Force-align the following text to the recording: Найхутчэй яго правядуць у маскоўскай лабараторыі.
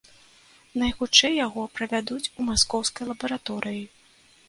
Найхутчэй 0.83 1.37
яго 1.45 1.67
правядуць 1.77 2.31
у 2.37 2.49
маскоўскай 2.51 3.03
лабараторыі. 3.15 3.83